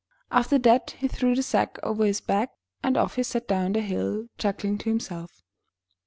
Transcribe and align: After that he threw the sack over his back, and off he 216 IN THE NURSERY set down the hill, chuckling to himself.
After 0.31 0.57
that 0.57 0.95
he 0.97 1.07
threw 1.07 1.35
the 1.35 1.43
sack 1.43 1.77
over 1.83 2.05
his 2.05 2.21
back, 2.21 2.49
and 2.81 2.97
off 2.97 3.17
he 3.17 3.23
216 3.23 3.57
IN 3.67 3.73
THE 3.73 3.79
NURSERY 3.81 3.91
set 3.91 3.99
down 3.99 4.05
the 4.07 4.17
hill, 4.17 4.27
chuckling 4.39 4.77
to 4.79 4.89
himself. 4.89 5.43